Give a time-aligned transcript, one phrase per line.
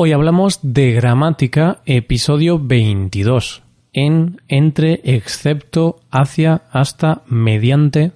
[0.00, 8.12] Hoy hablamos de gramática, episodio 22, en, entre, excepto, hacia, hasta, mediante.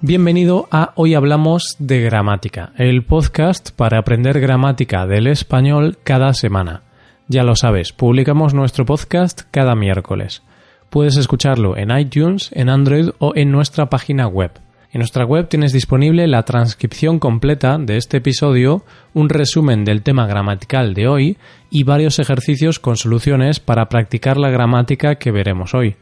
[0.00, 6.82] Bienvenido a Hoy Hablamos de Gramática, el podcast para aprender gramática del español cada semana.
[7.28, 10.42] Ya lo sabes, publicamos nuestro podcast cada miércoles.
[10.90, 14.50] Puedes escucharlo en iTunes, en Android o en nuestra página web.
[14.92, 20.26] En nuestra web tienes disponible la transcripción completa de este episodio, un resumen del tema
[20.26, 21.38] gramatical de hoy
[21.70, 25.94] y varios ejercicios con soluciones para practicar la gramática que veremos hoy.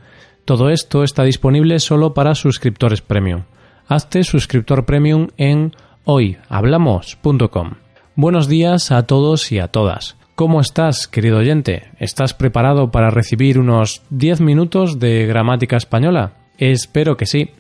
[0.47, 3.43] Todo esto está disponible solo para suscriptores premium.
[3.87, 5.75] Hazte suscriptor premium en
[6.05, 7.73] hoyhablamos.com.
[8.15, 10.18] Buenos días a todos y a todas.
[10.39, 11.89] ¿Cómo estás, querido oyente?
[11.99, 16.35] ¿Estás preparado para recibir unos 10 minutos de gramática española?
[16.59, 17.51] Espero que sí.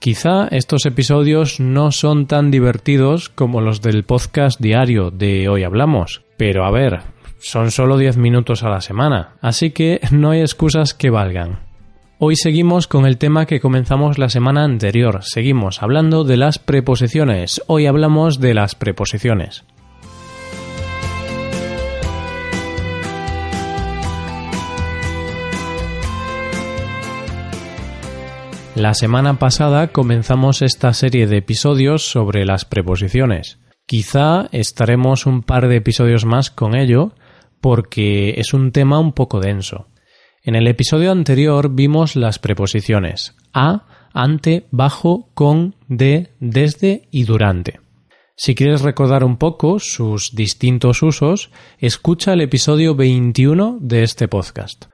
[0.00, 6.24] Quizá estos episodios no son tan divertidos como los del podcast diario de Hoy Hablamos,
[6.36, 7.00] pero a ver,
[7.38, 11.60] son solo 10 minutos a la semana, así que no hay excusas que valgan.
[12.18, 17.62] Hoy seguimos con el tema que comenzamos la semana anterior, seguimos hablando de las preposiciones,
[17.66, 19.64] hoy hablamos de las preposiciones.
[28.76, 33.58] La semana pasada comenzamos esta serie de episodios sobre las preposiciones.
[33.86, 37.14] Quizá estaremos un par de episodios más con ello
[37.62, 39.86] porque es un tema un poco denso.
[40.42, 47.80] En el episodio anterior vimos las preposiciones a, ante, bajo, con, de, desde y durante.
[48.36, 54.84] Si quieres recordar un poco sus distintos usos, escucha el episodio 21 de este podcast.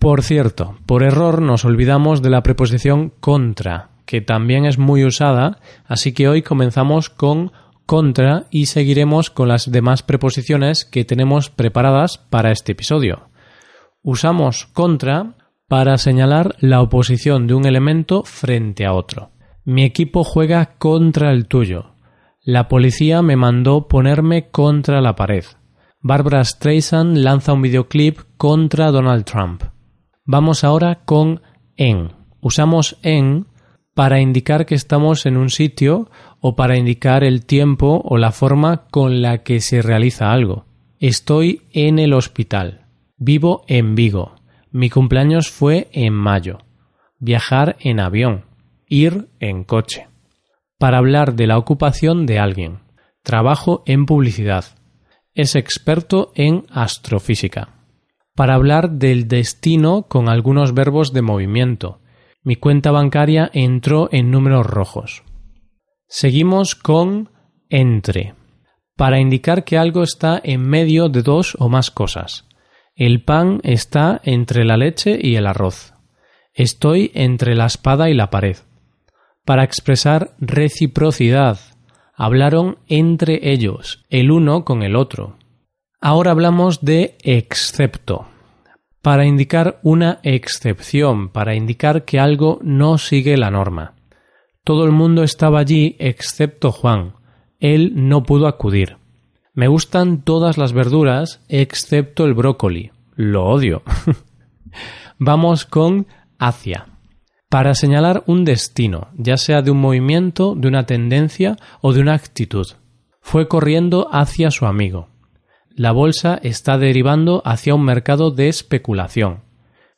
[0.00, 5.58] Por cierto, por error nos olvidamos de la preposición contra, que también es muy usada,
[5.84, 7.52] así que hoy comenzamos con
[7.84, 13.28] contra y seguiremos con las demás preposiciones que tenemos preparadas para este episodio.
[14.02, 15.34] Usamos contra
[15.68, 19.32] para señalar la oposición de un elemento frente a otro.
[19.66, 21.92] Mi equipo juega contra el tuyo.
[22.42, 25.44] La policía me mandó ponerme contra la pared.
[26.00, 29.64] Barbara Streisand lanza un videoclip contra Donald Trump.
[30.24, 31.42] Vamos ahora con
[31.76, 32.12] en.
[32.40, 33.46] Usamos en
[33.94, 36.10] para indicar que estamos en un sitio
[36.40, 40.66] o para indicar el tiempo o la forma con la que se realiza algo.
[40.98, 42.86] Estoy en el hospital.
[43.16, 44.36] Vivo en Vigo.
[44.70, 46.58] Mi cumpleaños fue en mayo.
[47.18, 48.44] Viajar en avión.
[48.86, 50.08] Ir en coche.
[50.78, 52.80] Para hablar de la ocupación de alguien.
[53.22, 54.64] Trabajo en publicidad.
[55.34, 57.79] Es experto en astrofísica
[58.34, 62.00] para hablar del destino con algunos verbos de movimiento.
[62.42, 65.24] Mi cuenta bancaria entró en números rojos.
[66.08, 67.30] Seguimos con
[67.68, 68.34] entre,
[68.96, 72.46] para indicar que algo está en medio de dos o más cosas.
[72.96, 75.94] El pan está entre la leche y el arroz.
[76.52, 78.56] Estoy entre la espada y la pared.
[79.44, 81.58] Para expresar reciprocidad,
[82.14, 85.38] hablaron entre ellos, el uno con el otro.
[86.02, 88.26] Ahora hablamos de excepto
[89.02, 93.96] para indicar una excepción, para indicar que algo no sigue la norma.
[94.64, 97.16] Todo el mundo estaba allí excepto Juan.
[97.58, 98.96] Él no pudo acudir.
[99.52, 102.92] Me gustan todas las verduras excepto el brócoli.
[103.14, 103.82] Lo odio.
[105.18, 106.06] Vamos con
[106.38, 106.86] hacia.
[107.50, 112.14] Para señalar un destino, ya sea de un movimiento, de una tendencia o de una
[112.14, 112.66] actitud.
[113.20, 115.09] Fue corriendo hacia su amigo
[115.74, 119.42] la bolsa está derivando hacia un mercado de especulación.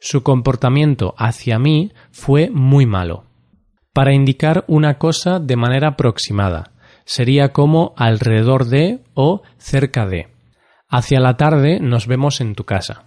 [0.01, 3.25] Su comportamiento hacia mí fue muy malo.
[3.93, 6.73] Para indicar una cosa de manera aproximada,
[7.05, 10.29] sería como alrededor de o cerca de.
[10.89, 13.05] Hacia la tarde nos vemos en tu casa.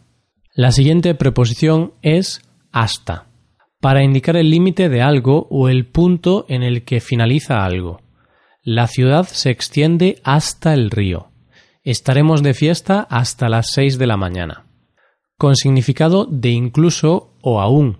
[0.54, 3.28] La siguiente preposición es hasta,
[3.82, 8.02] para indicar el límite de algo o el punto en el que finaliza algo.
[8.64, 11.30] La ciudad se extiende hasta el río.
[11.86, 14.66] Estaremos de fiesta hasta las seis de la mañana.
[15.38, 18.00] Con significado de incluso o aún.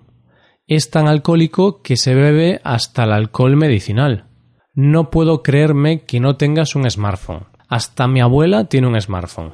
[0.66, 4.26] Es tan alcohólico que se bebe hasta el alcohol medicinal.
[4.74, 7.46] No puedo creerme que no tengas un smartphone.
[7.70, 9.54] Hasta mi abuela tiene un smartphone.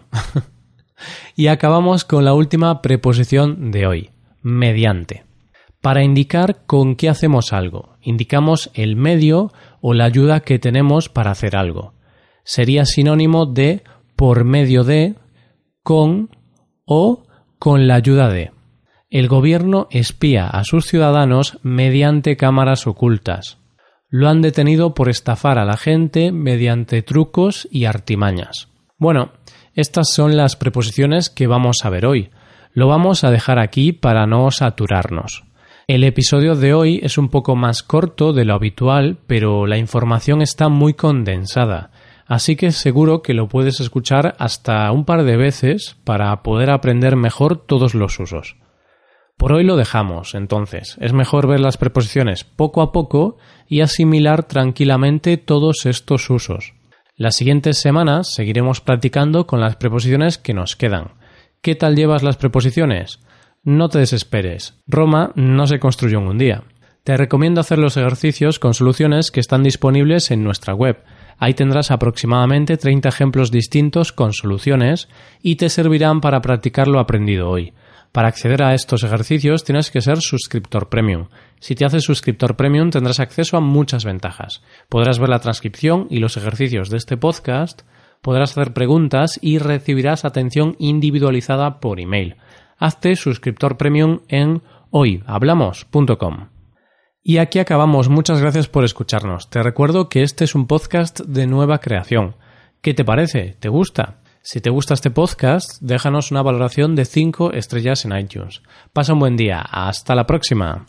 [1.36, 4.10] y acabamos con la última preposición de hoy,
[4.42, 5.26] mediante.
[5.82, 9.52] Para indicar con qué hacemos algo, indicamos el medio
[9.82, 11.96] o la ayuda que tenemos para hacer algo.
[12.46, 13.84] Sería sinónimo de
[14.22, 15.16] por medio de,
[15.82, 16.30] con
[16.86, 17.24] o
[17.58, 18.52] con la ayuda de.
[19.10, 23.58] El gobierno espía a sus ciudadanos mediante cámaras ocultas.
[24.10, 28.68] Lo han detenido por estafar a la gente mediante trucos y artimañas.
[29.00, 29.32] Bueno,
[29.74, 32.30] estas son las preposiciones que vamos a ver hoy.
[32.74, 35.46] Lo vamos a dejar aquí para no saturarnos.
[35.88, 40.44] El episodio de hoy es un poco más corto de lo habitual, pero la información
[40.44, 41.90] está muy condensada,
[42.32, 47.18] así que seguro que lo puedes escuchar hasta un par de veces para poder aprender
[47.18, 48.56] mejor todos los usos.
[49.36, 50.98] Por hoy lo dejamos, entonces.
[51.02, 53.36] Es mejor ver las preposiciones poco a poco
[53.68, 56.74] y asimilar tranquilamente todos estos usos.
[57.18, 61.16] Las siguientes semanas seguiremos practicando con las preposiciones que nos quedan.
[61.62, 63.20] ¿Qué tal llevas las preposiciones?
[63.62, 64.82] No te desesperes.
[64.88, 66.64] Roma no se construyó en un día.
[67.04, 71.04] Te recomiendo hacer los ejercicios con soluciones que están disponibles en nuestra web.
[71.42, 75.10] Ahí tendrás aproximadamente 30 ejemplos distintos con soluciones
[75.42, 77.74] y te servirán para practicar lo aprendido hoy.
[78.12, 81.30] Para acceder a estos ejercicios tienes que ser suscriptor premium.
[81.60, 84.62] Si te haces suscriptor premium tendrás acceso a muchas ventajas.
[84.88, 87.82] Podrás ver la transcripción y los ejercicios de este podcast,
[88.22, 92.36] podrás hacer preguntas y recibirás atención individualizada por email.
[92.78, 94.62] Hazte suscriptor premium en
[94.92, 96.51] hoyhablamos.com.
[97.24, 98.10] Y aquí acabamos.
[98.10, 99.50] Muchas gracias por escucharnos.
[99.50, 102.36] Te recuerdo que este es un podcast de nueva creación.
[102.82, 103.56] ¿Qué te parece?
[103.60, 104.22] ¿Te gusta?
[104.42, 108.64] Si te gusta este podcast, déjanos una valoración de 5 estrellas en iTunes.
[108.92, 109.60] Pasa un buen día.
[109.62, 110.84] Hasta la próxima.